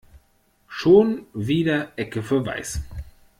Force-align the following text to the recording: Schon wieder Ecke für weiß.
Schon 0.67 1.27
wieder 1.35 1.91
Ecke 1.95 2.23
für 2.23 2.43
weiß. 2.43 2.81